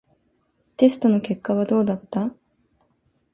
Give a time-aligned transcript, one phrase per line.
[0.77, 2.33] テストの結果はどうだった？